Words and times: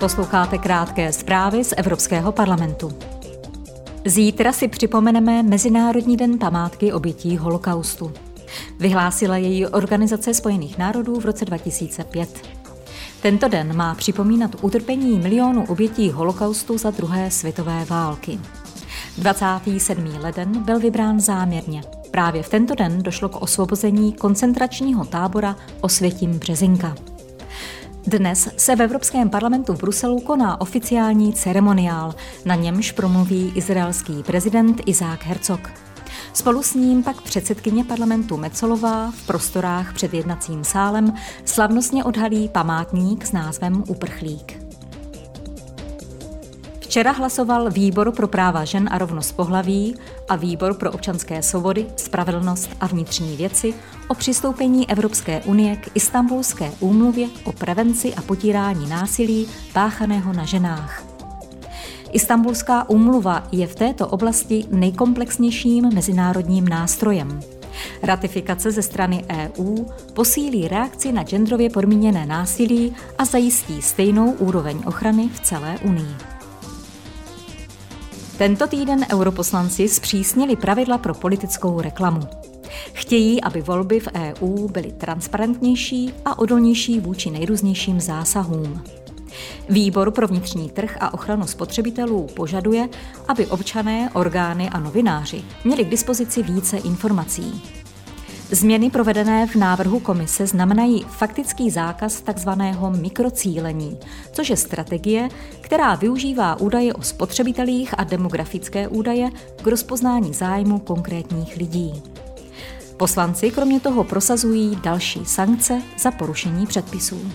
Posloucháte 0.00 0.58
krátké 0.58 1.12
zprávy 1.12 1.64
z 1.64 1.74
Evropského 1.76 2.32
parlamentu. 2.32 2.92
Zítra 4.04 4.52
si 4.52 4.68
připomeneme 4.68 5.42
Mezinárodní 5.42 6.16
den 6.16 6.38
památky 6.38 6.92
obětí 6.92 7.36
holokaustu. 7.36 8.12
Vyhlásila 8.78 9.36
její 9.36 9.66
Organizace 9.66 10.34
spojených 10.34 10.78
národů 10.78 11.20
v 11.20 11.24
roce 11.24 11.44
2005. 11.44 12.48
Tento 13.22 13.48
den 13.48 13.76
má 13.76 13.94
připomínat 13.94 14.50
utrpení 14.62 15.18
milionů 15.18 15.64
obětí 15.68 16.10
holokaustu 16.10 16.78
za 16.78 16.90
druhé 16.90 17.30
světové 17.30 17.84
války. 17.84 18.40
27. 19.18 20.04
leden 20.20 20.62
byl 20.62 20.80
vybrán 20.80 21.20
záměrně. 21.20 21.82
Právě 22.10 22.42
v 22.42 22.48
tento 22.48 22.74
den 22.74 23.02
došlo 23.02 23.28
k 23.28 23.42
osvobození 23.42 24.12
koncentračního 24.12 25.04
tábora 25.04 25.56
Osvětím 25.80 26.38
Březinka. 26.38 26.94
Dnes 28.06 28.48
se 28.56 28.76
v 28.76 28.82
Evropském 28.82 29.30
parlamentu 29.30 29.74
v 29.74 29.78
Bruselu 29.78 30.20
koná 30.20 30.60
oficiální 30.60 31.32
ceremoniál, 31.32 32.14
na 32.44 32.54
němž 32.54 32.92
promluví 32.92 33.52
izraelský 33.54 34.22
prezident 34.22 34.80
Izák 34.86 35.24
Herzog. 35.24 35.70
Spolu 36.32 36.62
s 36.62 36.74
ním 36.74 37.02
pak 37.02 37.22
předsedkyně 37.22 37.84
parlamentu 37.84 38.36
Mecolová 38.36 39.10
v 39.10 39.26
prostorách 39.26 39.94
před 39.94 40.14
jednacím 40.14 40.64
sálem 40.64 41.14
slavnostně 41.44 42.04
odhalí 42.04 42.48
památník 42.48 43.26
s 43.26 43.32
názvem 43.32 43.84
Uprchlík. 43.88 44.67
Včera 46.88 47.12
hlasoval 47.12 47.70
Výbor 47.70 48.12
pro 48.12 48.28
práva 48.28 48.64
žen 48.64 48.88
a 48.92 48.98
rovnost 48.98 49.32
pohlaví 49.32 49.94
a 50.28 50.36
Výbor 50.36 50.74
pro 50.74 50.92
občanské 50.92 51.42
svobody, 51.42 51.86
spravedlnost 51.96 52.70
a 52.80 52.86
vnitřní 52.86 53.36
věci 53.36 53.74
o 54.08 54.14
přistoupení 54.14 54.90
Evropské 54.90 55.40
unie 55.40 55.76
k 55.76 55.90
Istanbulské 55.94 56.72
úmluvě 56.80 57.28
o 57.44 57.52
prevenci 57.52 58.14
a 58.14 58.22
potírání 58.22 58.88
násilí 58.88 59.48
páchaného 59.72 60.32
na 60.32 60.44
ženách. 60.44 61.04
Istanbulská 62.12 62.88
úmluva 62.88 63.48
je 63.52 63.66
v 63.66 63.74
této 63.74 64.08
oblasti 64.08 64.64
nejkomplexnějším 64.70 65.94
mezinárodním 65.94 66.68
nástrojem. 66.68 67.40
Ratifikace 68.02 68.70
ze 68.70 68.82
strany 68.82 69.24
EU 69.30 69.84
posílí 70.12 70.68
reakci 70.68 71.12
na 71.12 71.22
genderově 71.22 71.70
podmíněné 71.70 72.26
násilí 72.26 72.96
a 73.18 73.24
zajistí 73.24 73.82
stejnou 73.82 74.30
úroveň 74.30 74.82
ochrany 74.86 75.28
v 75.28 75.40
celé 75.40 75.78
Unii. 75.84 76.37
Tento 78.38 78.66
týden 78.66 79.06
europoslanci 79.12 79.88
zpřísnili 79.88 80.56
pravidla 80.56 80.98
pro 80.98 81.14
politickou 81.14 81.80
reklamu. 81.80 82.20
Chtějí, 82.92 83.40
aby 83.40 83.62
volby 83.62 84.00
v 84.00 84.08
EU 84.14 84.68
byly 84.68 84.92
transparentnější 84.92 86.12
a 86.24 86.38
odolnější 86.38 87.00
vůči 87.00 87.30
nejrůznějším 87.30 88.00
zásahům. 88.00 88.82
Výbor 89.68 90.10
pro 90.10 90.26
vnitřní 90.26 90.70
trh 90.70 90.96
a 91.00 91.14
ochranu 91.14 91.46
spotřebitelů 91.46 92.26
požaduje, 92.36 92.88
aby 93.28 93.46
občané, 93.46 94.10
orgány 94.14 94.68
a 94.68 94.80
novináři 94.80 95.44
měli 95.64 95.84
k 95.84 95.90
dispozici 95.90 96.42
více 96.42 96.76
informací. 96.76 97.62
Změny 98.50 98.90
provedené 98.90 99.46
v 99.46 99.54
návrhu 99.54 100.00
komise 100.00 100.46
znamenají 100.46 101.04
faktický 101.08 101.70
zákaz 101.70 102.20
tzv. 102.20 102.48
mikrocílení, 103.00 103.98
což 104.32 104.50
je 104.50 104.56
strategie, 104.56 105.28
která 105.60 105.94
využívá 105.94 106.60
údaje 106.60 106.94
o 106.94 107.02
spotřebitelích 107.02 107.94
a 107.98 108.04
demografické 108.04 108.88
údaje 108.88 109.30
k 109.62 109.66
rozpoznání 109.66 110.34
zájmu 110.34 110.78
konkrétních 110.78 111.56
lidí. 111.56 112.02
Poslanci 112.96 113.50
kromě 113.50 113.80
toho 113.80 114.04
prosazují 114.04 114.78
další 114.82 115.24
sankce 115.24 115.82
za 115.98 116.10
porušení 116.10 116.66
předpisů. 116.66 117.32